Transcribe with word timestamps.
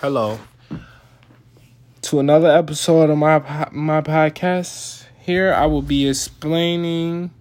Hello. 0.00 0.38
To 2.02 2.20
another 2.20 2.48
episode 2.48 3.10
of 3.10 3.18
my 3.18 3.40
my 3.72 4.00
podcast. 4.00 5.04
Here 5.18 5.52
I 5.52 5.66
will 5.66 5.82
be 5.82 6.08
explaining 6.08 7.32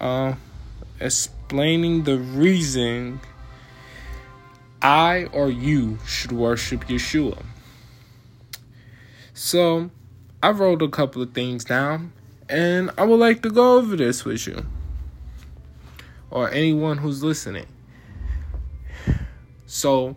uh, 0.00 0.34
explaining 0.98 2.02
the 2.02 2.18
reason 2.18 3.20
I 4.82 5.26
or 5.26 5.48
you 5.48 6.00
should 6.04 6.32
worship 6.32 6.86
Yeshua. 6.86 7.40
So, 9.32 9.92
I 10.42 10.50
wrote 10.50 10.82
a 10.82 10.88
couple 10.88 11.22
of 11.22 11.34
things 11.34 11.64
down 11.64 12.12
and 12.48 12.90
I 12.98 13.04
would 13.04 13.20
like 13.20 13.42
to 13.42 13.50
go 13.50 13.76
over 13.76 13.94
this 13.94 14.24
with 14.24 14.44
you 14.48 14.66
or 16.32 16.50
anyone 16.50 16.98
who's 16.98 17.22
listening. 17.22 17.66
So, 19.66 20.16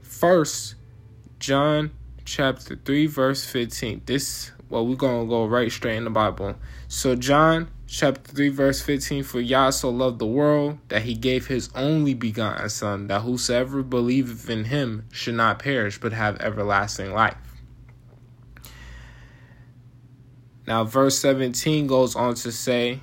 first 0.00 0.76
John 1.44 1.90
chapter 2.24 2.74
3, 2.74 3.04
verse 3.04 3.44
15. 3.44 4.04
This, 4.06 4.50
well, 4.70 4.86
we're 4.86 4.96
going 4.96 5.26
to 5.26 5.28
go 5.28 5.44
right 5.44 5.70
straight 5.70 5.98
in 5.98 6.04
the 6.04 6.10
Bible. 6.10 6.54
So, 6.88 7.14
John 7.16 7.68
chapter 7.86 8.32
3, 8.32 8.48
verse 8.48 8.80
15 8.80 9.24
For 9.24 9.40
Yah 9.40 9.68
so 9.68 9.90
loved 9.90 10.20
the 10.20 10.26
world 10.26 10.78
that 10.88 11.02
he 11.02 11.12
gave 11.12 11.48
his 11.48 11.68
only 11.74 12.14
begotten 12.14 12.70
Son, 12.70 13.08
that 13.08 13.20
whosoever 13.20 13.82
believeth 13.82 14.48
in 14.48 14.64
him 14.64 15.04
should 15.12 15.34
not 15.34 15.58
perish, 15.58 16.00
but 16.00 16.14
have 16.14 16.40
everlasting 16.40 17.12
life. 17.12 17.36
Now, 20.66 20.84
verse 20.84 21.18
17 21.18 21.86
goes 21.86 22.16
on 22.16 22.36
to 22.36 22.52
say, 22.52 23.00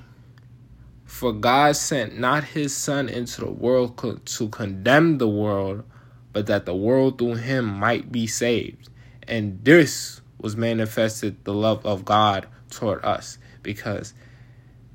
For 1.04 1.32
God 1.32 1.76
sent 1.76 2.18
not 2.18 2.42
his 2.42 2.74
Son 2.74 3.08
into 3.08 3.42
the 3.42 3.52
world 3.52 3.96
to 4.24 4.48
condemn 4.48 5.18
the 5.18 5.28
world, 5.28 5.84
but 6.32 6.46
that 6.46 6.66
the 6.66 6.74
world 6.74 7.18
through 7.18 7.34
him 7.34 7.64
might 7.64 8.10
be 8.10 8.26
saved. 8.26 8.88
And 9.26 9.64
this 9.64 10.20
was 10.38 10.56
manifested 10.56 11.44
the 11.44 11.54
love 11.54 11.84
of 11.86 12.04
God 12.04 12.46
toward 12.70 13.04
us, 13.04 13.38
because 13.62 14.14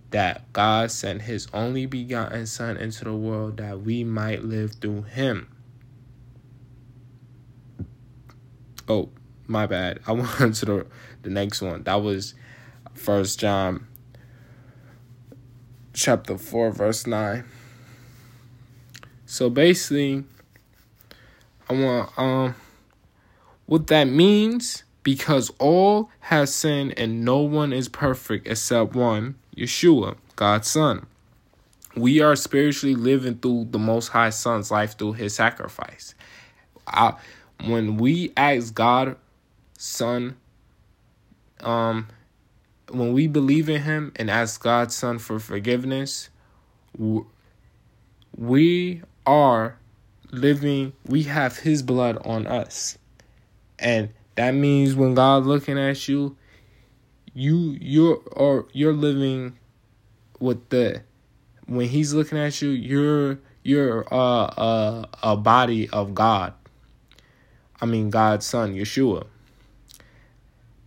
that 0.10 0.52
God 0.54 0.92
sent 0.92 1.24
his 1.24 1.48
only 1.54 1.86
begotten 1.86 2.46
Son 2.46 2.78
into 2.78 3.04
the 3.04 3.14
world 3.14 3.58
that 3.58 3.82
we 3.82 4.04
might 4.04 4.44
live 4.44 4.76
through 4.76 5.04
him. 5.04 5.50
Oh, 8.88 9.10
my 9.48 9.66
bad. 9.66 10.00
I 10.08 10.12
went 10.40 10.56
to 10.56 10.66
the, 10.66 10.88
the 11.24 11.30
next 11.30 11.62
one. 11.62 11.84
That 11.84 12.02
was 12.02 12.34
First 12.94 13.40
John 13.40 13.88
chapter 15.94 16.38
4, 16.38 16.72
verse 16.72 17.08
9. 17.08 17.44
So 19.26 19.50
basically, 19.50 20.24
I 21.70 21.74
want 21.74 22.18
um 22.18 22.56
what 23.66 23.88
that 23.88 24.06
means 24.06 24.84
because 25.04 25.52
all 25.60 26.10
have 26.22 26.50
sinned 26.50 26.98
and 26.98 27.24
no 27.24 27.40
one 27.40 27.72
is 27.74 27.88
perfect 27.88 28.48
except 28.48 28.94
one, 28.94 29.36
Yeshua, 29.56 30.18
God's 30.36 30.70
son. 30.70 31.06
We 31.96 32.22
are 32.22 32.36
spiritually 32.36 32.96
living 32.96 33.36
through 33.36 33.68
the 33.72 33.80
most 33.80 34.10
high 34.10 34.30
son's 34.30 34.70
life 34.70 34.98
through 34.98 35.14
his 35.14 35.34
sacrifice. 35.36 36.14
I, 36.86 37.16
when 37.66 37.98
we 37.98 38.34
ask 38.38 38.74
God 38.74 39.18
son 39.78 40.36
um 41.62 42.08
when 42.90 43.14
we 43.14 43.28
believe 43.28 43.68
in 43.70 43.82
him 43.82 44.14
and 44.16 44.30
ask 44.30 44.62
God's 44.62 44.96
son 44.96 45.20
for 45.20 45.40
forgiveness, 45.40 46.30
we 48.38 49.02
are 49.26 49.78
living, 50.32 50.94
we 51.06 51.24
have 51.24 51.58
his 51.58 51.82
blood 51.82 52.18
on 52.26 52.48
us. 52.48 52.98
And 53.80 54.10
that 54.36 54.52
means 54.52 54.96
when 54.96 55.14
God 55.14 55.46
looking 55.46 55.78
at 55.78 56.08
you, 56.08 56.36
you 57.34 57.78
you're 57.80 58.22
or 58.32 58.68
you're 58.74 58.94
living 58.94 59.58
with 60.40 60.70
the 60.70 61.04
when 61.68 61.88
he's 61.88 62.14
looking 62.14 62.38
at 62.38 62.62
you, 62.62 62.70
you're 62.70 63.40
you're 63.64 64.12
uh, 64.14 64.46
uh, 64.46 65.06
a 65.24 65.38
body 65.38 65.90
of 65.90 66.16
God. 66.16 66.54
I 67.82 67.86
mean 67.86 68.10
God's 68.10 68.46
son, 68.46 68.74
Yeshua. 68.74 69.28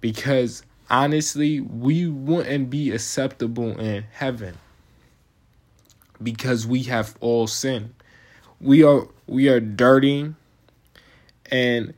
Because 0.01 0.63
honestly, 0.89 1.61
we 1.61 2.07
wouldn't 2.07 2.71
be 2.71 2.91
acceptable 2.91 3.79
in 3.79 4.05
heaven 4.13 4.59
because 6.23 6.67
we 6.67 6.85
have 6.85 7.17
all 7.21 7.47
sinned. 7.47 7.95
We 8.61 8.83
are 8.83 9.07
we 9.27 9.49
are 9.49 9.61
dirty 9.61 10.35
and 11.51 11.95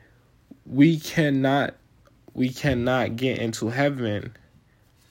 we 0.65 0.99
cannot 0.99 1.75
we 2.35 2.51
cannot 2.51 3.17
get 3.17 3.39
into 3.39 3.71
heaven 3.71 4.37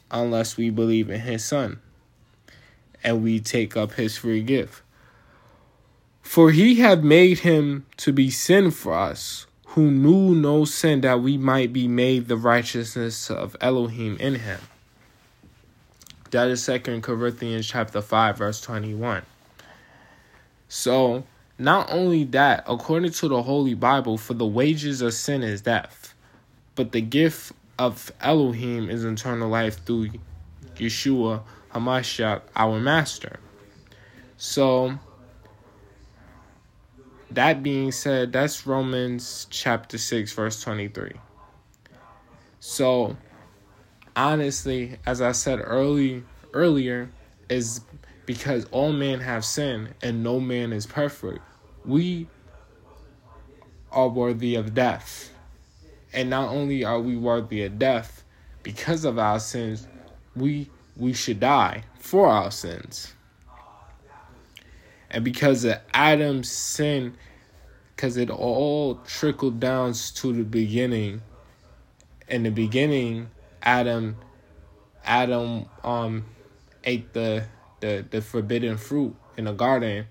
unless 0.10 0.58
we 0.58 0.70
believe 0.70 1.10
in 1.10 1.22
his 1.22 1.44
son 1.44 1.80
and 3.04 3.24
we 3.24 3.40
take 3.40 3.76
up 3.76 3.94
his 3.94 4.18
free 4.18 4.44
gift. 4.44 4.82
For 6.22 6.52
he 6.52 6.76
had 6.76 7.04
made 7.04 7.40
him 7.40 7.86
to 7.98 8.14
be 8.14 8.30
sin 8.30 8.72
for 8.72 8.94
us 8.94 9.46
who 9.68 9.90
knew 9.92 10.36
no 10.36 10.66
sin 10.66 11.02
that 11.02 11.22
we 11.22 11.38
might 11.38 11.74
be 11.74 11.88
made 11.88 12.28
the 12.28 12.38
righteousness 12.38 13.30
of 13.30 13.56
Elohim 13.60 14.18
in 14.18 14.36
him. 14.36 14.60
That 16.30 16.48
is 16.48 16.64
second 16.64 17.02
corinthians 17.04 17.68
chapter 17.68 18.02
5 18.02 18.38
verse 18.38 18.62
21 18.62 19.24
so 20.70 21.26
not 21.62 21.92
only 21.92 22.24
that, 22.24 22.64
according 22.68 23.12
to 23.12 23.28
the 23.28 23.44
Holy 23.44 23.76
Bible, 23.76 24.18
for 24.18 24.34
the 24.34 24.48
wages 24.48 25.00
of 25.02 25.14
sin 25.14 25.44
is 25.44 25.62
death, 25.62 26.16
but 26.74 26.92
the 26.92 27.02
gift 27.02 27.52
of 27.78 28.12
Elohim 28.20 28.90
is 28.90 29.06
eternal 29.06 29.48
life 29.48 29.86
through 29.86 30.10
Yeshua 30.76 31.44
HaMashiach, 31.72 32.42
our 32.56 32.80
Master. 32.80 33.40
So, 34.38 34.98
that 37.30 37.62
being 37.62 37.92
said, 37.92 38.34
that's 38.34 38.66
Romans 38.66 39.46
chapter 39.52 40.00
6, 40.00 40.34
verse 40.34 40.64
23. 40.64 41.12
So, 42.60 43.16
honestly, 44.16 44.98
as 45.06 45.22
I 45.22 45.34
said 45.34 45.60
early 45.64 46.24
earlier, 46.54 47.12
is 47.50 47.82
because 48.26 48.66
all 48.72 48.92
men 48.92 49.20
have 49.20 49.46
sinned 49.46 49.94
and 50.02 50.24
no 50.24 50.40
man 50.40 50.74
is 50.74 50.88
perfect 50.88 51.40
we 51.86 52.28
are 53.92 54.08
worthy 54.08 54.56
of 54.56 54.74
death. 54.74 55.32
And 56.14 56.30
not 56.30 56.50
only 56.50 56.84
are 56.84 57.00
we 57.00 57.16
worthy 57.16 57.64
of 57.64 57.80
death 57.80 58.24
because 58.64 59.06
of 59.06 59.18
our 59.18 59.40
sins, 59.40 59.88
we 60.36 60.70
we 60.98 61.14
should 61.14 61.40
die 61.40 61.84
for 62.00 62.28
our 62.28 62.52
sins. 62.52 63.14
And 65.10 65.24
because 65.24 65.66
of 65.66 65.78
Adam's 65.94 66.50
sin, 66.50 67.16
because 67.96 68.18
it 68.18 68.30
all 68.30 68.96
trickled 69.06 69.60
down 69.60 69.94
to 69.94 70.34
the 70.34 70.44
beginning. 70.44 71.22
In 72.28 72.44
the 72.44 72.50
beginning, 72.50 73.30
Adam 73.62 74.18
Adam 75.04 75.66
um 75.84 76.26
ate 76.84 77.14
the 77.14 77.46
the, 77.80 78.06
the 78.10 78.22
forbidden 78.22 78.78
fruit 78.78 79.16
in 79.38 79.46
the 79.46 79.54
garden 79.54 80.06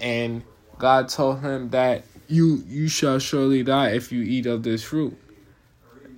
and 0.00 0.42
God 0.80 1.10
told 1.10 1.40
him 1.40 1.68
that 1.70 2.04
you 2.26 2.64
you 2.66 2.88
shall 2.88 3.18
surely 3.18 3.62
die 3.62 3.90
if 3.90 4.10
you 4.10 4.22
eat 4.22 4.46
of 4.46 4.62
this 4.62 4.82
fruit. 4.82 5.16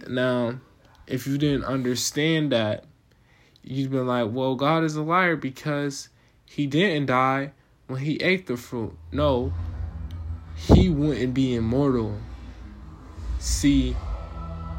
Now, 0.09 0.61
if 1.07 1.27
you 1.27 1.37
didn't 1.37 1.65
understand 1.65 2.53
that, 2.53 2.85
you'd 3.65 3.91
been 3.91 4.07
like, 4.07 4.29
well, 4.31 4.55
God 4.55 4.85
is 4.85 4.95
a 4.95 5.03
liar 5.03 5.35
because 5.35 6.11
he 6.47 6.67
didn't 6.67 7.07
die 7.07 7.53
when 7.89 8.01
he 8.01 8.17
ate 8.17 8.47
the 8.47 8.57
fruit. 8.57 8.97
No, 9.11 9.53
he 10.55 10.89
wouldn't 10.89 11.35
be 11.35 11.57
immortal. 11.57 12.17
See, 13.41 13.97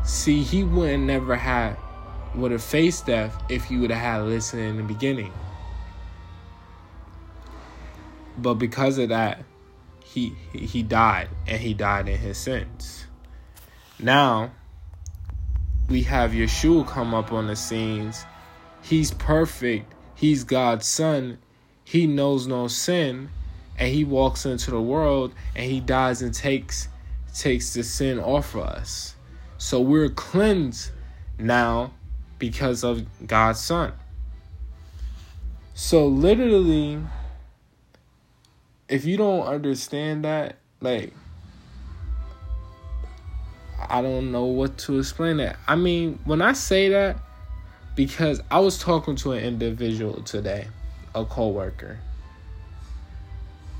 see, 0.06 0.44
he 0.44 0.64
wouldn't 0.64 1.04
never 1.04 1.36
have 1.36 1.78
would 2.36 2.52
have 2.52 2.64
faced 2.64 3.06
death 3.06 3.36
if 3.50 3.66
he 3.66 3.78
would 3.78 3.92
have 3.92 4.00
had 4.00 4.22
listened 4.24 4.62
in 4.62 4.78
the 4.78 4.84
beginning. 4.84 5.34
But 8.38 8.56
because 8.56 8.98
of 8.98 9.10
that, 9.10 9.44
he 10.14 10.36
he 10.54 10.84
died 10.84 11.30
and 11.48 11.60
he 11.60 11.74
died 11.74 12.08
in 12.08 12.20
his 12.20 12.38
sins. 12.38 13.08
Now 14.00 14.52
we 15.90 16.04
have 16.04 16.32
Yeshua 16.32 16.88
come 16.88 17.14
up 17.14 17.32
on 17.32 17.48
the 17.48 17.56
scenes. 17.56 18.26
He's 18.82 19.12
perfect. 19.12 19.92
He's 20.16 20.44
God's 20.44 20.86
son. 20.86 21.40
He 21.84 22.06
knows 22.06 22.46
no 22.48 22.68
sin 22.68 23.30
and 23.78 23.92
he 23.92 24.04
walks 24.04 24.46
into 24.46 24.72
the 24.72 24.82
world 24.82 25.34
and 25.56 25.70
he 25.70 25.80
dies 25.80 26.22
and 26.22 26.34
takes 26.34 26.88
takes 27.36 27.74
the 27.74 27.84
sin 27.84 28.20
off 28.20 28.54
of 28.54 28.62
us. 28.62 29.16
So 29.58 29.82
we're 29.82 30.10
cleansed 30.10 30.92
now 31.40 31.94
because 32.38 32.84
of 32.84 33.06
God's 33.26 33.60
son. 33.60 33.94
So 35.74 36.06
literally 36.06 37.02
if 38.88 39.06
you 39.06 39.18
don't 39.18 39.46
understand 39.46 40.26
that, 40.26 40.58
like 40.82 41.14
I 43.90 44.02
don't 44.02 44.32
know 44.32 44.46
what 44.46 44.78
to 44.80 45.00
explain 45.00 45.38
that. 45.38 45.58
I 45.68 45.76
mean, 45.76 46.20
when 46.26 46.42
I 46.42 46.54
say 46.54 46.90
that, 46.90 47.18
because 47.96 48.42
I 48.50 48.60
was 48.60 48.80
talking 48.80 49.16
to 49.18 49.34
an 49.34 49.44
individual 49.44 50.22
today, 50.24 50.68
a 51.14 51.26
coworker, 51.26 52.00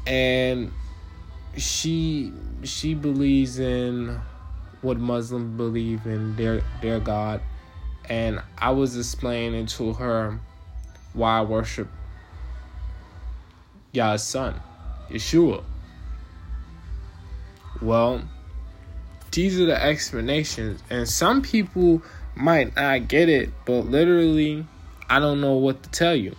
and 0.06 0.72
she 1.58 2.32
she 2.64 2.94
believes 2.94 3.60
in 3.60 4.20
what 4.82 4.98
Muslims 4.98 5.58
believe 5.58 6.06
in 6.06 6.36
their 6.36 6.62
their 6.82 7.00
God, 7.00 7.42
and 8.10 8.42
I 8.58 8.72
was 8.72 8.98
explaining 8.98 9.66
to 9.68 9.94
her 9.94 10.40
why 11.14 11.40
I 11.40 11.42
worship 11.42 11.88
Yah's 13.94 14.24
son, 14.24 14.60
Yeshua. 15.10 15.64
Well, 17.82 18.24
these 19.32 19.60
are 19.60 19.66
the 19.66 19.82
explanations, 19.82 20.82
and 20.90 21.08
some 21.08 21.42
people 21.42 22.02
might 22.36 22.76
not 22.76 23.08
get 23.08 23.30
it, 23.30 23.52
but 23.66 23.88
literally, 23.88 24.66
I 25.10 25.20
don't 25.20 25.42
know 25.42 25.54
what 25.54 25.84
to 25.84 25.90
tell 25.90 26.16
you. 26.16 26.36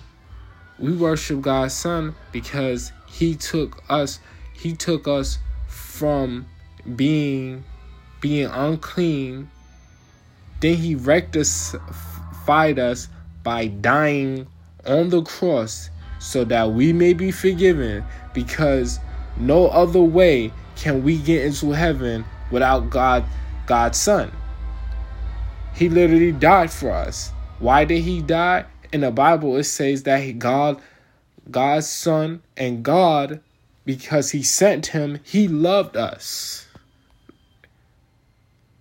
We 0.78 0.92
worship 0.92 1.40
God's 1.40 1.74
son 1.74 2.14
because 2.32 2.92
he 3.06 3.36
took 3.36 3.82
us 3.88 4.18
he 4.54 4.74
took 4.74 5.06
us 5.06 5.38
from 5.68 6.46
being 6.96 7.64
being 8.20 8.46
unclean 8.46 9.48
then 10.60 10.76
he 10.76 10.94
rectified 10.94 12.78
us 12.78 13.08
by 13.42 13.66
dying 13.66 14.46
on 14.86 15.10
the 15.10 15.22
cross 15.22 15.90
so 16.24 16.42
that 16.42 16.72
we 16.72 16.90
may 16.90 17.12
be 17.12 17.30
forgiven 17.30 18.02
because 18.32 18.98
no 19.36 19.68
other 19.68 20.00
way 20.00 20.50
can 20.74 21.04
we 21.04 21.18
get 21.18 21.44
into 21.44 21.72
heaven 21.72 22.24
without 22.50 22.88
God 22.88 23.24
God's 23.66 23.98
son. 23.98 24.32
He 25.74 25.90
literally 25.90 26.32
died 26.32 26.70
for 26.70 26.90
us. 26.90 27.30
Why 27.58 27.84
did 27.84 28.02
he 28.02 28.22
die? 28.22 28.64
In 28.90 29.02
the 29.02 29.10
Bible 29.10 29.56
it 29.58 29.64
says 29.64 30.04
that 30.04 30.38
God 30.38 30.80
God's 31.50 31.88
son 31.88 32.42
and 32.56 32.82
God 32.82 33.40
because 33.84 34.30
he 34.30 34.42
sent 34.42 34.86
him, 34.86 35.20
he 35.24 35.46
loved 35.46 35.94
us. 35.94 36.66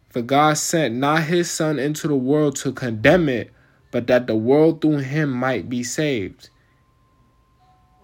For 0.07 0.21
God 0.21 0.57
sent 0.57 0.95
not 0.95 1.23
his 1.23 1.51
son 1.51 1.77
into 1.77 2.07
the 2.07 2.15
world 2.15 2.55
to 2.57 2.71
condemn 2.71 3.27
it, 3.27 3.51
but 3.91 4.07
that 4.07 4.27
the 4.27 4.35
world 4.35 4.79
through 4.79 4.99
him 4.99 5.29
might 5.29 5.67
be 5.67 5.83
saved. 5.83 6.49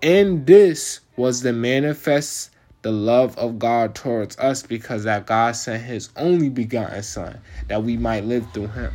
In 0.01 0.45
this 0.45 1.01
was 1.17 1.41
the 1.41 1.51
manifest 1.51 2.51
the 2.81 2.91
love 2.91 3.37
of 3.37 3.59
God 3.59 3.93
towards 3.93 4.37
us 4.39 4.63
because 4.63 5.03
that 5.03 5.25
God 5.25 5.55
sent 5.57 5.83
his 5.83 6.09
only 6.15 6.47
begotten 6.47 7.03
son 7.03 7.41
that 7.67 7.83
we 7.83 7.97
might 7.97 8.23
live 8.23 8.45
through 8.53 8.67
him. 8.67 8.93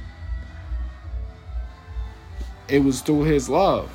It 2.69 2.79
was 2.79 3.03
through 3.03 3.25
his 3.25 3.51
love. 3.51 3.91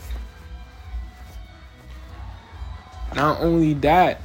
Not 3.15 3.41
only 3.41 3.73
that, 3.75 4.21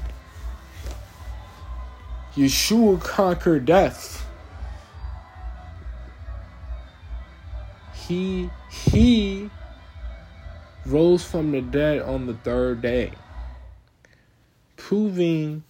Yeshua 2.37 3.01
conquered 3.01 3.65
death. 3.65 4.27
He 7.95 8.51
he 8.71 9.49
rose 10.87 11.25
from 11.25 11.53
the 11.53 11.61
dead 11.61 12.03
on 12.03 12.27
the 12.27 12.35
third 12.35 12.83
day, 12.83 13.13
proving 14.77 15.63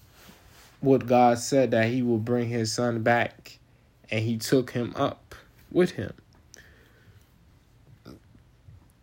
what 0.81 1.06
God 1.06 1.38
said 1.38 1.70
that 1.70 1.88
he 1.88 2.02
will 2.02 2.19
bring 2.19 2.49
his 2.49 2.72
son 2.72 3.02
back, 3.02 3.58
and 4.11 4.25
he 4.25 4.37
took 4.37 4.70
him 4.70 4.93
up 4.96 5.34
with 5.70 5.93
him. 5.93 6.12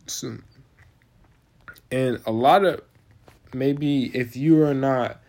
So, 0.08 0.38
and 1.92 2.20
a 2.26 2.32
lot 2.32 2.66
of 2.66 2.82
maybe 3.54 4.06
if 4.16 4.36
you 4.36 4.64
are 4.64 4.74
not 4.74 5.22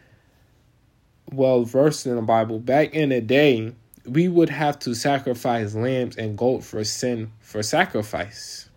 well 1.31 1.65
versed 1.65 2.07
in 2.07 2.17
the 2.17 2.23
Bible, 2.23 2.59
back 2.59 2.95
in 2.95 3.11
the 3.11 3.21
day, 3.21 3.73
we 4.05 4.29
would 4.29 4.51
have 4.51 4.79
to 4.81 4.95
sacrifice 4.95 5.75
lambs 5.75 6.17
and 6.17 6.37
goat 6.37 6.65
for 6.65 6.83
sin 6.85 7.31
for 7.41 7.63
sacrifice, 7.63 8.69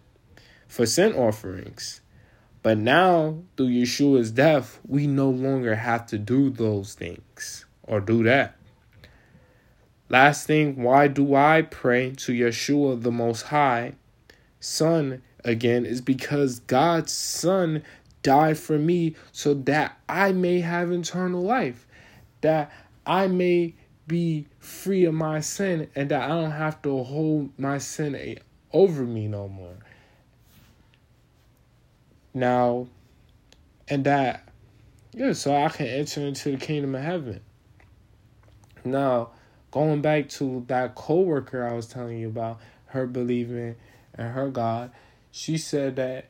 for 0.75 0.86
sin 0.86 1.13
offerings. 1.13 2.01
But 2.62 2.77
now, 2.77 3.44
through 3.56 3.69
Yeshua's 3.69 4.30
death, 4.30 4.81
we 4.86 5.07
no 5.07 5.30
longer 5.30 5.75
have 5.75 6.06
to 6.07 6.18
do 6.18 6.50
those 6.50 6.95
things 6.95 7.66
or 7.83 8.01
do 8.01 8.24
that. 8.24 8.57
Last 10.10 10.48
thing, 10.48 10.83
why 10.83 11.07
do 11.07 11.33
I 11.33 11.62
pray 11.62 12.12
to 12.18 12.33
Yeshua 12.33 13.01
the 13.01 13.12
Most 13.12 13.44
High 13.44 13.94
Son 14.60 15.22
again? 15.45 15.86
Is 15.86 16.01
because 16.01 16.60
God's 16.60 17.13
Son 17.13 17.81
died 18.21 18.57
for 18.57 18.78
me 18.78 19.16
so 19.31 19.54
that 19.54 19.98
I 20.10 20.33
may 20.33 20.60
have 20.60 20.92
eternal 20.92 21.42
life, 21.42 21.88
that 22.42 22.69
I 23.06 23.28
may 23.28 23.75
be 24.07 24.48
free 24.60 25.06
of 25.06 25.13
my 25.13 25.39
sin, 25.39 25.89
and 25.95 26.10
that 26.12 26.24
I 26.24 26.28
don't 26.28 26.51
have 26.51 26.81
to 26.81 27.01
hold 27.01 27.57
my 27.57 27.78
sin 27.78 28.39
over 28.74 29.04
me 29.04 29.30
no 29.30 29.48
more. 29.48 29.78
Now, 32.36 32.88
and 33.88 34.04
that, 34.04 34.48
yeah, 35.14 35.32
so 35.32 35.56
I 35.56 35.70
can 35.70 35.88
enter 35.88 36.22
into 36.22 36.52
the 36.52 36.58
kingdom 36.58 36.94
of 36.94 37.02
heaven. 37.02 37.40
Now, 38.84 39.30
going 39.72 40.02
back 40.02 40.28
to 40.30 40.66
that 40.68 40.96
coworker 40.96 41.66
I 41.66 41.74
was 41.74 41.88
telling 41.88 42.20
you 42.20 42.28
about, 42.28 42.60
her 42.88 43.08
believing 43.08 43.78
in 44.18 44.26
her 44.26 44.50
God, 44.50 44.92
she 45.32 45.58
said 45.58 45.96
that 45.96 46.26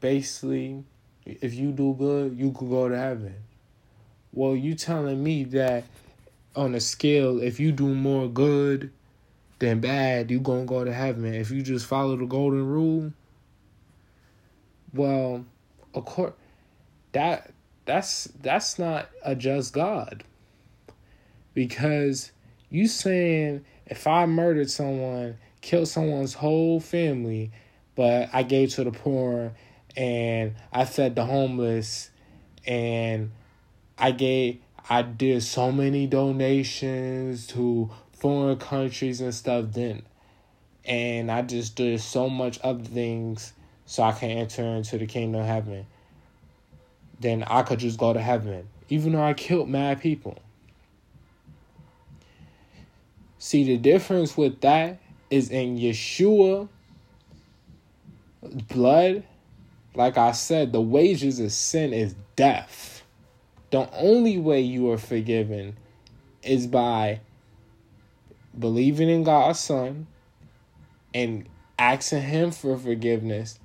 basically 0.00 0.84
if 1.24 1.54
you 1.54 1.72
do 1.72 1.94
good, 1.94 2.38
you 2.38 2.52
could 2.52 2.68
go 2.68 2.88
to 2.88 2.98
heaven. 2.98 3.34
Well, 4.32 4.54
you 4.54 4.74
telling 4.74 5.22
me 5.22 5.44
that 5.44 5.84
on 6.54 6.74
a 6.74 6.80
scale, 6.80 7.40
if 7.40 7.58
you 7.58 7.72
do 7.72 7.94
more 7.94 8.28
good 8.28 8.92
than 9.58 9.80
bad, 9.80 10.30
you 10.30 10.40
gonna 10.40 10.64
go 10.64 10.84
to 10.84 10.92
heaven. 10.92 11.32
If 11.34 11.50
you 11.50 11.62
just 11.62 11.86
follow 11.86 12.16
the 12.16 12.26
golden 12.26 12.66
rule, 12.66 13.12
well, 14.92 15.44
of 15.94 16.04
course, 16.04 16.34
that 17.12 17.52
that's 17.84 18.24
that's 18.42 18.78
not 18.78 19.08
a 19.24 19.34
just 19.34 19.72
God. 19.72 20.24
Because 21.54 22.32
you 22.70 22.86
saying 22.86 23.64
if 23.86 24.06
I 24.06 24.26
murdered 24.26 24.70
someone, 24.70 25.38
killed 25.60 25.88
someone's 25.88 26.34
whole 26.34 26.80
family, 26.80 27.50
but 27.94 28.28
I 28.32 28.42
gave 28.42 28.70
to 28.74 28.84
the 28.84 28.92
poor 28.92 29.52
and 29.96 30.54
I 30.72 30.84
fed 30.84 31.16
the 31.16 31.24
homeless 31.24 32.10
and 32.66 33.32
I 33.96 34.12
gave 34.12 34.60
I 34.88 35.02
did 35.02 35.42
so 35.42 35.72
many 35.72 36.06
donations 36.06 37.46
to 37.48 37.90
foreign 38.12 38.58
countries 38.58 39.20
and 39.20 39.34
stuff 39.34 39.66
then. 39.72 40.02
And 40.84 41.30
I 41.30 41.42
just 41.42 41.76
did 41.76 42.00
so 42.00 42.30
much 42.30 42.58
other 42.62 42.84
things 42.84 43.52
so 43.88 44.04
I 44.04 44.12
can 44.12 44.30
enter 44.30 44.62
into 44.62 44.98
the 44.98 45.06
kingdom 45.06 45.40
of 45.40 45.46
heaven. 45.48 45.84
Then 47.18 47.42
I 47.42 47.62
could 47.62 47.80
just 47.80 47.98
go 47.98 48.12
to 48.12 48.20
heaven. 48.20 48.68
Even 48.88 49.12
though 49.12 49.24
I 49.24 49.34
killed 49.34 49.68
mad 49.68 50.00
people. 50.00 50.38
See 53.38 53.64
the 53.64 53.76
difference 53.76 54.36
with 54.36 54.60
that 54.60 55.00
is 55.30 55.50
in 55.50 55.76
Yeshua 55.76 56.68
blood 58.68 59.24
like 59.98 60.16
I 60.16 60.30
said, 60.30 60.72
the 60.72 60.80
wages 60.80 61.40
of 61.40 61.50
sin 61.50 61.92
is 61.92 62.14
death. 62.36 63.02
The 63.72 63.92
only 63.96 64.38
way 64.38 64.60
you 64.60 64.92
are 64.92 64.96
forgiven 64.96 65.76
is 66.40 66.68
by 66.68 67.18
believing 68.56 69.08
in 69.08 69.24
God's 69.24 69.58
Son 69.58 70.06
and 71.12 71.48
asking 71.80 72.22
Him 72.22 72.52
for 72.52 72.78
forgiveness. 72.78 73.58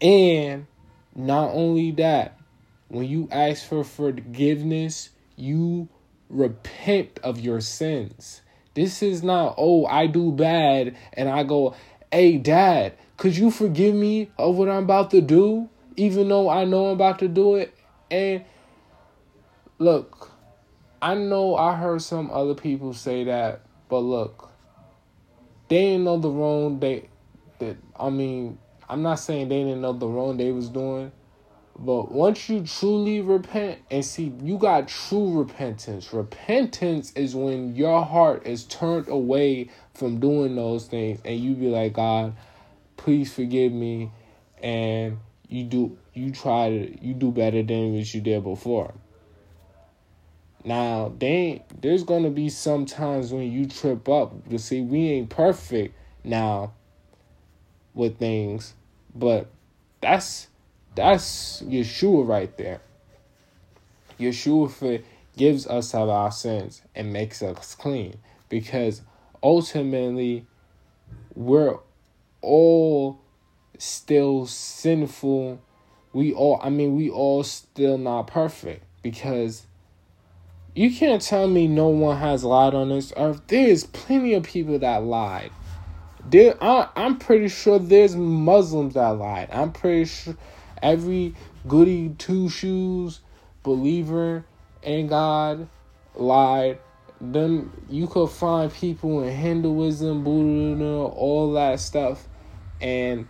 And 0.00 0.66
not 1.14 1.50
only 1.52 1.90
that, 1.92 2.38
when 2.88 3.06
you 3.06 3.28
ask 3.30 3.66
for 3.66 3.84
forgiveness, 3.84 5.10
you 5.36 5.88
repent 6.28 7.20
of 7.22 7.40
your 7.40 7.60
sins. 7.60 8.42
This 8.74 9.02
is 9.02 9.22
not, 9.22 9.54
oh, 9.58 9.86
I 9.86 10.06
do 10.06 10.32
bad 10.32 10.96
and 11.12 11.28
I 11.28 11.42
go, 11.42 11.74
hey, 12.12 12.38
dad, 12.38 12.94
could 13.16 13.36
you 13.36 13.50
forgive 13.50 13.94
me 13.94 14.30
of 14.38 14.56
what 14.56 14.68
I'm 14.68 14.84
about 14.84 15.10
to 15.10 15.20
do, 15.20 15.68
even 15.96 16.28
though 16.28 16.48
I 16.48 16.64
know 16.64 16.86
I'm 16.86 16.94
about 16.94 17.18
to 17.18 17.28
do 17.28 17.56
it? 17.56 17.76
And 18.10 18.44
look, 19.78 20.30
I 21.02 21.14
know 21.14 21.56
I 21.56 21.76
heard 21.76 22.02
some 22.02 22.30
other 22.30 22.54
people 22.54 22.92
say 22.92 23.24
that, 23.24 23.62
but 23.88 24.00
look, 24.00 24.50
they 25.68 25.82
didn't 25.82 26.04
know 26.04 26.18
the 26.18 26.30
wrong 26.30 26.78
they 26.80 27.08
that 27.58 27.76
I 27.98 28.10
mean, 28.10 28.58
I'm 28.90 29.02
not 29.02 29.20
saying 29.20 29.50
they 29.50 29.62
didn't 29.62 29.82
know 29.82 29.92
the 29.92 30.08
wrong 30.08 30.36
they 30.36 30.50
was 30.50 30.68
doing, 30.68 31.12
But 31.78 32.12
once 32.12 32.48
you 32.48 32.64
truly 32.64 33.20
repent 33.20 33.78
and 33.90 34.04
see, 34.04 34.34
you 34.42 34.58
got 34.58 34.88
true 34.88 35.38
repentance. 35.38 36.12
Repentance 36.12 37.12
is 37.12 37.34
when 37.36 37.76
your 37.76 38.04
heart 38.04 38.46
is 38.46 38.64
turned 38.64 39.08
away 39.08 39.70
from 39.94 40.20
doing 40.20 40.56
those 40.56 40.86
things 40.86 41.20
and 41.24 41.38
you 41.38 41.54
be 41.54 41.68
like, 41.68 41.92
God, 41.92 42.34
please 42.96 43.32
forgive 43.32 43.72
me. 43.72 44.10
And 44.62 45.20
you 45.48 45.64
do, 45.64 45.96
you 46.12 46.32
try 46.32 46.68
to, 46.68 47.06
you 47.06 47.14
do 47.14 47.30
better 47.30 47.62
than 47.62 47.94
what 47.94 48.12
you 48.12 48.20
did 48.20 48.42
before. 48.42 48.92
Now, 50.64 51.14
they, 51.16 51.64
there's 51.80 52.02
to 52.24 52.30
be 52.30 52.48
some 52.50 52.86
times 52.86 53.32
when 53.32 53.50
you 53.52 53.66
trip 53.66 54.08
up. 54.08 54.34
You 54.50 54.58
see, 54.58 54.82
we 54.82 55.10
ain't 55.10 55.30
perfect 55.30 55.94
now 56.24 56.72
with 57.94 58.18
things, 58.18 58.74
but 59.14 59.48
that's 60.00 60.48
that's 60.94 61.62
Yeshua 61.62 62.26
right 62.26 62.56
there. 62.56 62.80
Yeshua 64.18 65.02
gives 65.36 65.66
us 65.66 65.94
of 65.94 66.08
our 66.08 66.30
sins 66.30 66.82
and 66.94 67.12
makes 67.12 67.42
us 67.42 67.74
clean 67.74 68.16
because 68.48 69.02
ultimately 69.42 70.46
we're 71.34 71.78
all 72.42 73.20
still 73.78 74.46
sinful. 74.46 75.60
We 76.12 76.32
all, 76.32 76.60
I 76.62 76.70
mean, 76.70 76.96
we 76.96 77.08
all 77.08 77.42
still 77.44 77.96
not 77.96 78.26
perfect 78.26 78.84
because 79.02 79.66
you 80.74 80.94
can't 80.94 81.22
tell 81.22 81.48
me 81.48 81.66
no 81.66 81.88
one 81.88 82.18
has 82.18 82.44
lied 82.44 82.74
on 82.74 82.90
this 82.90 83.12
earth. 83.16 83.40
There's 83.46 83.84
plenty 83.84 84.34
of 84.34 84.42
people 84.42 84.78
that 84.80 85.02
lied. 85.04 85.50
There, 86.28 86.56
I, 86.62 86.88
I'm 86.96 87.18
pretty 87.18 87.48
sure 87.48 87.78
there's 87.78 88.14
Muslims 88.14 88.94
that 88.94 89.08
lied. 89.08 89.48
I'm 89.50 89.72
pretty 89.72 90.04
sure 90.04 90.36
every 90.82 91.34
goody 91.66 92.10
two 92.18 92.48
shoes 92.48 93.20
believer 93.62 94.44
in 94.82 95.06
God 95.06 95.68
lied. 96.14 96.78
Then 97.20 97.70
you 97.88 98.06
could 98.06 98.28
find 98.28 98.72
people 98.72 99.22
in 99.22 99.34
Hinduism, 99.34 100.24
Buddhism, 100.24 100.82
all 100.82 101.52
that 101.54 101.80
stuff, 101.80 102.26
and 102.80 103.28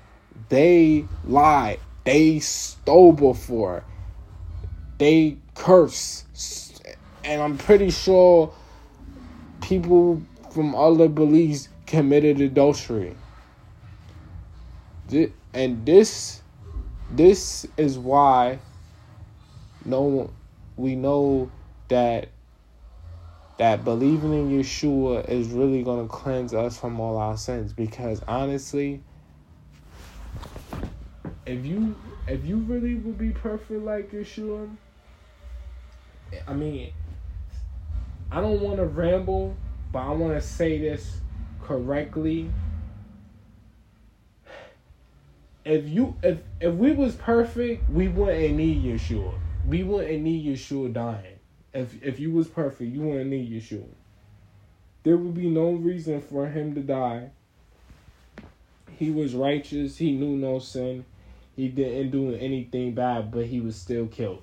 they 0.49 1.07
lied. 1.25 1.81
They 2.05 2.39
stole 2.39 3.13
before. 3.13 3.85
They 4.99 5.39
curse. 5.55 6.25
And 7.25 7.43
I'm 7.43 7.59
pretty 7.59 7.91
sure 7.91 8.53
people 9.61 10.23
from 10.53 10.75
other 10.75 11.09
beliefs 11.09 11.69
committed 11.91 12.41
adultery. 12.41 13.17
And 15.53 15.85
this 15.85 16.41
this 17.11 17.67
is 17.77 17.99
why 17.99 18.61
no 19.85 20.31
we 20.77 20.95
know 20.95 21.51
that 21.89 22.29
that 23.57 23.85
believing 23.85 24.33
in 24.33 24.49
Yeshua 24.51 25.29
is 25.29 25.49
really 25.49 25.83
going 25.83 26.07
to 26.07 26.09
cleanse 26.09 26.55
us 26.55 26.79
from 26.79 27.01
all 27.01 27.17
our 27.19 27.37
sins 27.37 27.73
because 27.73 28.23
honestly 28.29 29.03
if 31.45 31.67
you 31.67 31.97
if 32.29 32.45
you 32.45 32.59
really 32.59 32.95
would 32.95 33.19
be 33.19 33.31
perfect 33.31 33.83
like 33.83 34.13
Yeshua 34.13 34.71
I 36.47 36.53
mean 36.55 36.93
I 38.31 38.41
don't 38.41 38.61
want 38.61 38.77
to 38.77 38.85
ramble 38.85 39.57
but 39.91 39.99
I 39.99 40.11
want 40.11 40.35
to 40.35 40.41
say 40.41 40.79
this 40.79 41.21
correctly 41.71 42.51
if 45.65 45.89
you 45.89 46.17
if 46.21 46.41
if 46.61 46.75
we 46.75 46.91
was 46.91 47.15
perfect, 47.15 47.89
we 47.89 48.09
wouldn't 48.09 48.57
need 48.57 48.83
Yeshua. 48.83 49.35
We 49.65 49.85
wouldn't 49.85 50.23
need 50.23 50.45
Yeshua 50.45 50.93
dying. 50.93 51.39
If 51.73 52.03
if 52.03 52.19
you 52.19 52.33
was 52.33 52.49
perfect, 52.49 52.93
you 52.93 53.03
wouldn't 53.03 53.31
need 53.31 53.53
Yeshua. 53.53 53.87
There 55.05 55.17
would 55.17 55.35
be 55.35 55.49
no 55.49 55.71
reason 55.71 56.21
for 56.21 56.49
him 56.49 56.75
to 56.75 56.81
die. 56.81 57.31
He 58.99 59.13
was 59.13 59.35
righteous. 59.35 59.97
He 59.97 60.11
knew 60.11 60.37
no 60.37 60.59
sin. 60.59 61.05
He 61.55 61.69
didn't 61.69 62.11
do 62.11 62.35
anything 62.35 62.95
bad, 62.95 63.31
but 63.31 63.47
he 63.47 63.61
was 63.61 63.77
still 63.77 64.09
killed. 64.09 64.43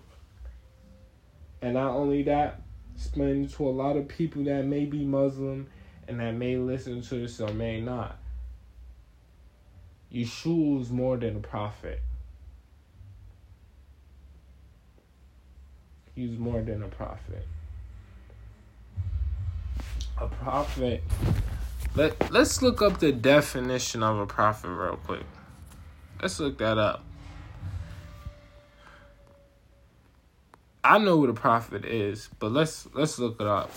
And 1.62 1.74
not 1.74 1.91
only 1.91 2.24
that, 2.24 2.62
explaining 2.96 3.50
to 3.50 3.67
a 3.67 3.69
lot 3.69 3.98
of 3.98 4.07
people 4.07 4.46
that 4.46 4.63
may 4.65 4.86
be 4.86 5.03
Muslim 5.03 5.67
and 6.07 6.19
that 6.19 6.31
may 6.31 6.57
listen 6.57 7.01
to 7.01 7.15
this 7.15 7.39
or 7.39 7.53
may 7.53 7.81
not 7.81 8.17
Yeshua's 10.11 10.89
more 10.89 11.17
than 11.17 11.35
a 11.35 11.39
prophet. 11.39 12.01
He's 16.15 16.37
more 16.37 16.61
than 16.61 16.81
a 16.81 16.87
prophet. 16.87 17.45
A 20.19 20.27
prophet. 20.27 21.03
Let 21.95 22.31
Let's 22.31 22.61
look 22.61 22.81
up 22.81 22.99
the 22.99 23.11
definition 23.11 24.01
of 24.01 24.17
a 24.17 24.25
prophet 24.25 24.69
real 24.69 24.97
quick. 24.97 25.23
Let's 26.21 26.39
look 26.39 26.57
that 26.57 26.77
up. 26.77 27.03
I 30.83 30.97
know 30.97 31.17
what 31.17 31.29
a 31.29 31.33
prophet 31.33 31.85
is, 31.85 32.29
but 32.39 32.51
let's 32.51 32.87
let's 32.93 33.19
look 33.19 33.41
it 33.41 33.47
up. 33.47 33.69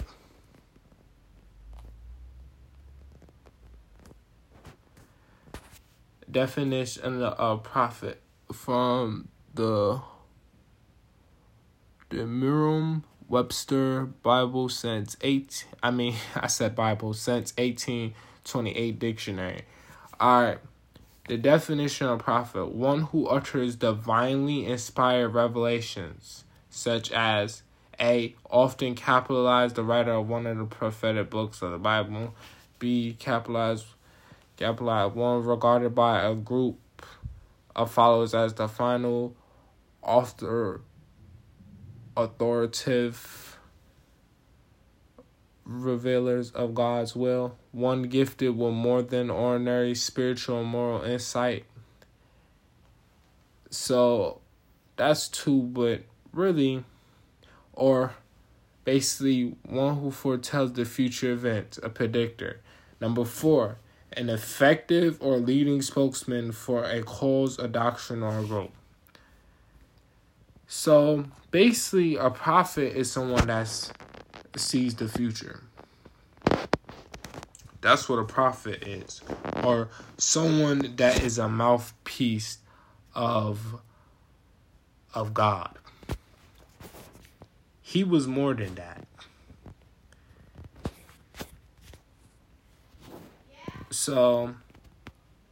Definition 6.33 7.23
of 7.23 7.35
a 7.39 7.59
prophet 7.59 8.21
from 8.53 9.29
the 9.55 10.01
the 12.11 12.27
Merriam 12.27 13.05
Webster 13.29 14.07
Bible 14.07 14.69
Sense 14.69 15.17
eight. 15.21 15.67
I 15.83 15.91
mean, 15.91 16.15
I 16.35 16.47
said 16.47 16.75
Bible 16.75 17.15
Sense 17.15 17.55
eighteen 17.59 18.15
twenty 18.45 18.77
eight 18.77 18.99
dictionary. 18.99 19.63
All 20.19 20.43
right. 20.43 20.59
The 21.29 21.39
definition 21.39 22.09
of 22.09 22.19
prophet: 22.19 22.73
one 22.73 23.03
who 23.03 23.27
utters 23.27 23.77
divinely 23.77 24.67
inspired 24.67 25.29
revelations, 25.29 26.45
such 26.69 27.13
as 27.13 27.63
a 28.01 28.35
often 28.51 28.95
capitalized 28.95 29.77
the 29.77 29.85
writer 29.85 30.13
of 30.13 30.29
one 30.29 30.47
of 30.47 30.59
the 30.59 30.65
prophetic 30.65 31.31
books 31.31 31.63
of 31.63 31.71
the 31.71 31.79
Bible. 31.79 32.35
B 32.79 33.15
capitalized 33.19 33.85
Capitalized 34.61 35.15
one 35.15 35.43
regarded 35.43 35.95
by 35.95 36.23
a 36.23 36.35
group 36.35 36.79
of 37.75 37.91
followers 37.91 38.35
as 38.35 38.53
the 38.53 38.69
final 38.69 39.35
author 40.03 40.83
authoritative 42.15 43.59
revealers 45.65 46.51
of 46.51 46.75
God's 46.75 47.17
will, 47.17 47.57
one 47.73 48.03
gifted 48.03 48.55
with 48.55 48.75
more 48.75 49.01
than 49.01 49.31
ordinary 49.31 49.95
spiritual 49.95 50.61
and 50.61 50.69
moral 50.69 51.03
insight. 51.05 51.65
So 53.71 54.43
that's 54.97 55.29
two, 55.29 55.63
but 55.63 56.03
really, 56.35 56.85
or 57.73 58.13
basically 58.85 59.57
one 59.63 60.01
who 60.01 60.11
foretells 60.11 60.75
the 60.75 60.85
future 60.85 61.33
events, 61.33 61.79
a 61.83 61.89
predictor. 61.89 62.61
Number 63.01 63.25
four, 63.25 63.79
an 64.15 64.29
effective 64.29 65.19
or 65.21 65.37
leading 65.39 65.83
spokesman 65.83 66.53
for 66.53 66.85
a 66.85 67.03
cause, 67.03 67.59
a 67.59 67.69
doctrine, 67.69 68.23
or 68.23 68.39
a 68.39 68.45
group. 68.45 68.73
So 70.67 71.25
basically, 71.51 72.17
a 72.17 72.31
prophet 72.31 72.97
is 72.97 73.11
someone 73.11 73.47
that 73.47 73.93
sees 74.57 74.95
the 74.95 75.09
future. 75.09 75.63
That's 77.81 78.09
what 78.09 78.19
a 78.19 78.25
prophet 78.25 78.87
is, 78.87 79.23
or 79.65 79.89
someone 80.19 80.97
that 80.97 81.23
is 81.23 81.39
a 81.39 81.49
mouthpiece 81.49 82.59
of 83.15 83.81
of 85.15 85.35
God. 85.35 85.77
He 87.81 88.05
was 88.05 88.29
more 88.29 88.55
than 88.55 88.75
that. 88.77 89.07
So 94.01 94.55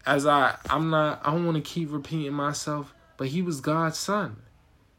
as 0.06 0.24
I 0.24 0.56
I'm 0.70 0.88
not 0.88 1.20
I 1.22 1.32
don't 1.32 1.44
want 1.44 1.62
to 1.62 1.70
keep 1.70 1.92
repeating 1.92 2.32
myself, 2.32 2.94
but 3.18 3.26
he 3.28 3.42
was 3.42 3.60
God's 3.60 3.98
son. 3.98 4.36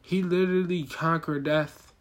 He 0.04 0.22
literally 0.22 0.84
conquered 0.84 1.46
death. 1.46 1.92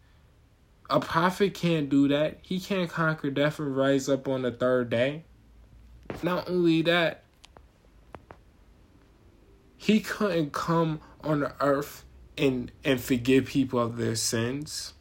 A 0.91 0.99
prophet 0.99 1.55
can't 1.55 1.89
do 1.89 2.07
that. 2.09 2.37
He 2.43 2.59
can't 2.59 2.87
conquer 2.87 3.31
death 3.31 3.57
and 3.57 3.75
rise 3.75 4.07
up 4.07 4.27
on 4.27 4.43
the 4.43 4.51
third 4.51 4.91
day. 4.91 5.23
Not 6.21 6.47
only 6.47 6.83
that, 6.83 7.23
he 9.75 10.01
couldn't 10.01 10.53
come 10.53 11.01
on 11.23 11.39
the 11.39 11.53
earth 11.61 12.05
and 12.37 12.71
and 12.83 13.01
forgive 13.01 13.47
people 13.47 13.79
of 13.79 13.97
their 13.97 14.15
sins. 14.15 14.93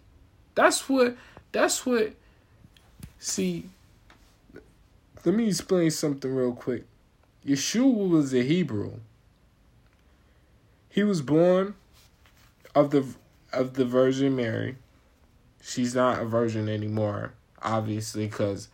That's 0.54 0.88
what 0.88 1.14
that's 1.52 1.84
what 1.84 2.14
see 3.18 3.68
let 5.24 5.34
me 5.34 5.48
explain 5.48 5.90
something 5.90 6.34
real 6.34 6.52
quick. 6.52 6.84
Yeshua 7.46 8.08
was 8.08 8.34
a 8.34 8.42
Hebrew. 8.42 8.94
He 10.88 11.02
was 11.02 11.22
born 11.22 11.74
of 12.74 12.90
the 12.90 13.04
of 13.52 13.74
the 13.74 13.84
Virgin 13.84 14.36
Mary. 14.36 14.76
She's 15.62 15.94
not 15.94 16.20
a 16.20 16.24
virgin 16.24 16.68
anymore, 16.68 17.32
obviously, 17.62 18.26
because 18.26 18.68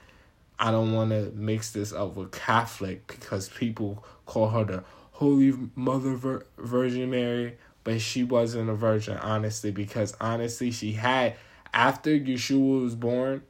I 0.58 0.70
don't 0.70 0.92
want 0.92 1.10
to 1.10 1.32
mix 1.34 1.72
this 1.72 1.92
up 1.92 2.16
with 2.16 2.32
Catholic 2.32 3.06
because 3.06 3.48
people 3.48 4.04
call 4.26 4.48
her 4.50 4.64
the 4.64 4.84
Holy 5.12 5.54
Mother 5.74 6.14
Vir- 6.14 6.46
Virgin 6.58 7.10
Mary, 7.10 7.56
but 7.82 8.00
she 8.00 8.22
wasn't 8.22 8.70
a 8.70 8.74
virgin, 8.74 9.16
honestly, 9.16 9.70
because 9.70 10.14
honestly, 10.20 10.70
she 10.70 10.92
had 10.92 11.36
after 11.72 12.10
Yeshua 12.10 12.82
was 12.82 12.94
born, 12.94 13.42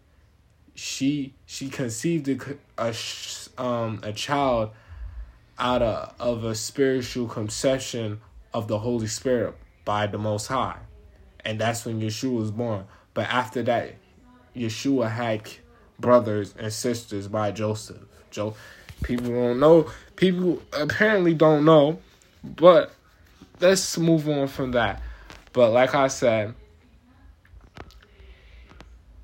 she 0.75 1.35
she 1.47 1.69
conceived 1.69 2.29
a 2.29 2.57
a, 2.79 2.95
um, 3.63 4.01
a 4.03 4.13
child 4.13 4.71
out 5.59 5.83
of, 5.83 6.15
of 6.19 6.45
a 6.45 6.55
spiritual 6.55 7.29
conception 7.29 8.21
of 8.53 8.69
the 8.69 8.79
Holy 8.79 9.07
Spirit 9.07 9.55
by 9.85 10.07
the 10.07 10.19
Most 10.19 10.47
High. 10.49 10.79
And 11.45 11.61
that's 11.61 11.85
when 11.85 12.01
Yeshua 12.01 12.37
was 12.37 12.51
born. 12.51 12.87
But 13.13 13.29
after 13.29 13.63
that, 13.65 13.95
Yeshua 14.57 15.11
had 15.11 15.49
brothers 15.99 16.55
and 16.59 16.73
sisters 16.73 17.29
by 17.29 17.53
Joseph. 17.53 18.03
Joe, 18.31 18.55
people 19.03 19.29
don't 19.29 19.61
know. 19.61 19.91
People 20.17 20.63
apparently 20.73 21.35
don't 21.35 21.65
know. 21.65 22.01
But 22.43 22.93
let's 23.61 23.97
move 23.99 24.29
on 24.29 24.49
from 24.49 24.73
that. 24.73 25.03
But 25.53 25.71
like 25.71 25.95
I 25.95 26.09
said, 26.09 26.55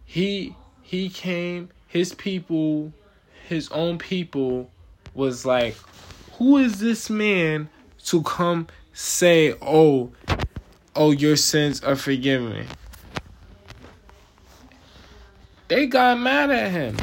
he 0.04 0.54
he 0.90 1.08
came. 1.08 1.68
His 1.86 2.12
people, 2.12 2.92
his 3.48 3.70
own 3.70 3.96
people, 3.96 4.72
was 5.14 5.46
like, 5.46 5.76
who 6.32 6.56
is 6.56 6.80
this 6.80 7.08
man 7.08 7.68
to 8.06 8.24
come 8.24 8.66
say, 8.92 9.54
oh, 9.62 10.10
oh, 10.96 11.12
your 11.12 11.36
sins 11.36 11.80
are 11.84 11.94
forgiven? 11.94 12.66
They 15.68 15.86
got 15.86 16.18
mad 16.18 16.50
at 16.50 16.72
him. 16.72 16.96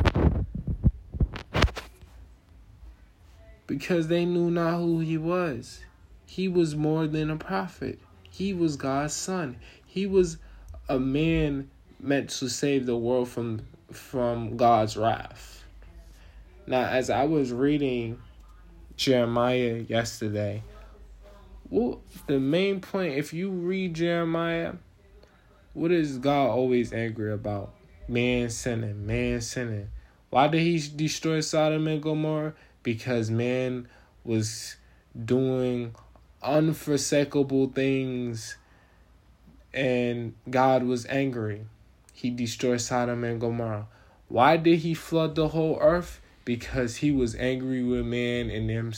Because 3.68 4.10
they 4.10 4.26
knew 4.26 4.52
not 4.52 4.80
who 4.80 5.00
he 5.00 5.18
was. 5.18 5.80
He 6.26 6.50
was 6.50 6.76
more 6.76 7.08
than 7.08 7.32
a 7.32 7.38
prophet. 7.38 8.00
He 8.30 8.54
was 8.54 8.76
God's 8.76 9.14
son. 9.14 9.56
He 9.86 10.06
was 10.06 10.40
a 10.90 11.00
man 11.00 11.70
meant 12.02 12.32
to 12.32 12.50
save 12.50 12.86
the 12.86 12.98
world 12.98 13.30
from 13.30 13.62
from 13.92 14.58
God's 14.58 14.98
wrath. 14.98 15.64
Now, 16.66 16.86
as 16.86 17.10
I 17.10 17.24
was 17.24 17.52
reading 17.52 18.20
Jeremiah 18.96 19.86
yesterday, 19.88 20.64
well, 21.70 22.02
the 22.28 22.40
main 22.40 22.82
point, 22.82 23.16
if 23.16 23.34
you 23.34 23.50
read 23.50 23.94
Jeremiah, 23.94 24.74
what 25.74 25.92
is 25.92 26.18
God 26.18 26.50
always 26.50 26.92
angry 26.92 27.32
about? 27.32 27.74
man 28.08 28.50
sinning, 28.50 29.06
man 29.06 29.42
sinning. 29.42 29.90
Why 30.30 30.48
did 30.48 30.62
he 30.62 30.82
destroy 30.96 31.42
Sodom 31.42 31.88
and 31.88 32.02
Gomorrah? 32.02 32.54
Because 32.84 33.30
man 33.30 33.88
was 34.24 34.78
doing 35.26 35.96
unforsakable 36.44 37.68
things 37.74 38.58
and 39.74 40.34
God 40.50 40.84
was 40.84 41.06
angry. 41.08 41.66
He 42.18 42.32
destroyed 42.32 42.82
Sodom 42.82 43.24
and 43.24 43.40
Gomorrah. 43.40 43.86
Why 44.28 44.58
did 44.58 44.80
he 44.80 44.96
flood 44.96 45.36
the 45.36 45.50
whole 45.50 45.78
earth? 45.80 46.20
Because 46.46 46.96
he 46.96 47.12
was 47.12 47.36
angry 47.36 47.84
with 47.84 48.08
man 48.08 48.50
and 48.50 48.68
them 48.68 48.92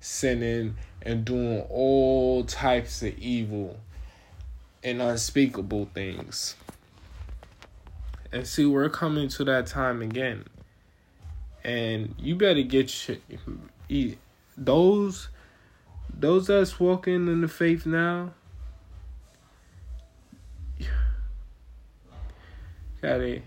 sinning 0.00 0.74
and 1.00 1.24
doing 1.24 1.60
all 1.70 2.42
types 2.42 3.00
of 3.04 3.16
evil 3.16 3.78
and 4.82 5.00
unspeakable 5.00 5.88
things. 5.94 6.56
And 8.32 8.44
see, 8.44 8.66
we're 8.66 8.88
coming 8.88 9.28
to 9.28 9.44
that 9.44 9.68
time 9.68 10.02
again. 10.02 10.44
And 11.62 12.16
you 12.18 12.34
better 12.34 12.62
get 12.62 13.08
your, 13.08 14.16
those 14.56 15.28
those 16.12 16.48
that's 16.48 16.80
walking 16.80 17.28
in 17.28 17.40
the 17.40 17.46
faith 17.46 17.86
now. 17.86 18.32
Gotta 23.04 23.42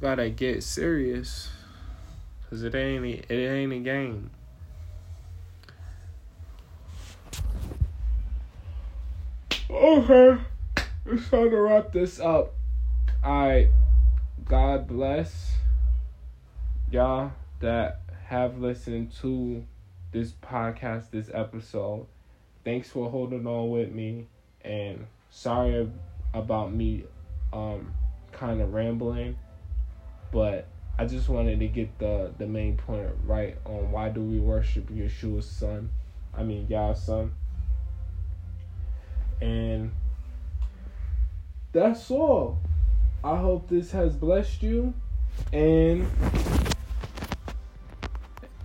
gotta 0.00 0.30
get 0.30 0.62
serious, 0.62 1.50
cause 2.48 2.62
it 2.62 2.74
ain't 2.74 3.04
it 3.04 3.30
ain't 3.30 3.70
a 3.70 3.78
game. 3.80 4.30
Okay, 9.70 10.38
it's 11.04 11.28
time 11.28 11.50
to 11.50 11.60
wrap 11.60 11.92
this 11.92 12.20
up. 12.20 12.54
Alright. 13.22 13.68
God 14.46 14.88
bless 14.88 15.56
y'all 16.90 17.32
that 17.60 18.00
have 18.28 18.56
listened 18.56 19.12
to 19.20 19.62
this 20.12 20.32
podcast, 20.32 21.10
this 21.10 21.28
episode. 21.34 22.06
Thanks 22.64 22.88
for 22.88 23.10
holding 23.10 23.46
on 23.46 23.68
with 23.68 23.92
me 23.92 24.28
and 24.62 25.06
sorry 25.28 25.86
about 26.32 26.72
me 26.72 27.04
um 27.52 27.92
kind 28.32 28.60
of 28.60 28.72
rambling, 28.72 29.36
but 30.32 30.66
I 30.98 31.06
just 31.06 31.28
wanted 31.28 31.60
to 31.60 31.68
get 31.68 31.98
the 31.98 32.32
the 32.38 32.46
main 32.46 32.76
point 32.76 33.08
right 33.24 33.56
on 33.64 33.90
why 33.90 34.08
do 34.08 34.20
we 34.20 34.38
worship 34.38 34.88
Yeshua's 34.90 35.48
son? 35.48 35.90
I 36.34 36.42
mean 36.42 36.66
Yah's 36.68 37.02
son. 37.02 37.32
And 39.40 39.90
that's 41.72 42.10
all. 42.10 42.58
I 43.24 43.36
hope 43.36 43.68
this 43.68 43.90
has 43.92 44.14
blessed 44.16 44.62
you 44.62 44.94
and 45.52 46.08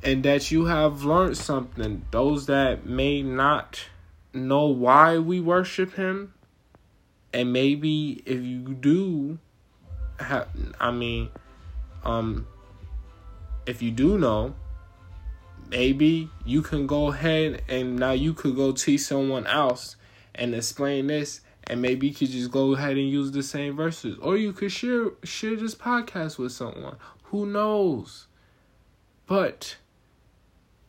and 0.04 0.24
that 0.24 0.52
you 0.52 0.66
have 0.66 1.04
learned 1.04 1.38
something. 1.38 2.06
Those 2.12 2.46
that 2.48 2.86
may 2.86 3.22
not 3.22 3.86
know 4.34 4.68
why 4.68 5.18
we 5.18 5.40
worship 5.40 5.94
him 5.96 6.34
and 7.34 7.52
maybe 7.52 8.22
if 8.26 8.42
you 8.42 8.74
do 8.74 9.40
I 10.20 10.92
mean 10.92 11.30
um 12.04 12.48
if 13.66 13.82
you 13.82 13.92
do 13.92 14.18
know 14.18 14.56
maybe 15.70 16.30
you 16.46 16.62
can 16.62 16.88
go 16.88 17.08
ahead 17.08 17.62
and 17.68 17.98
now 17.98 18.12
you 18.12 18.34
could 18.34 18.56
go 18.56 18.72
teach 18.72 19.02
someone 19.02 19.46
else 19.48 19.96
and 20.36 20.56
explain 20.56 21.08
this 21.08 21.42
and 21.66 21.82
maybe 21.82 22.08
you 22.08 22.14
could 22.14 22.30
just 22.30 22.52
go 22.52 22.74
ahead 22.74 22.92
and 22.92 23.10
use 23.10 23.32
the 23.32 23.44
same 23.44 23.76
verses. 23.76 24.18
Or 24.22 24.38
you 24.38 24.54
could 24.54 24.72
share 24.72 25.12
share 25.24 25.58
this 25.58 25.76
podcast 25.76 26.38
with 26.38 26.54
someone. 26.54 26.96
Who 27.24 27.46
knows? 27.46 28.28
But 29.26 29.76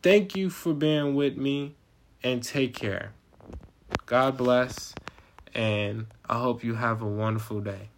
thank 0.01 0.37
you 0.37 0.49
for 0.49 0.73
being 0.73 1.15
with 1.15 1.35
me 1.35 1.75
and 2.23 2.41
take 2.41 2.73
care. 2.73 3.11
God 4.05 4.37
bless 4.37 4.93
and 5.53 6.05
i 6.27 6.37
hope 6.37 6.63
you 6.63 6.75
have 6.75 7.01
a 7.01 7.07
wonderful 7.07 7.59
day 7.59 7.89